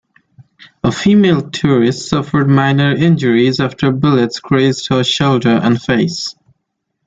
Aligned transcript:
A 0.83 0.91
female 0.91 1.51
tourist 1.51 2.09
suffered 2.09 2.49
minor 2.49 2.91
injuries 2.91 3.59
after 3.59 3.91
bullets 3.91 4.39
grazed 4.39 4.87
her 4.89 5.03
shoulder 5.03 5.59
and 5.61 5.79
face. 5.79 6.33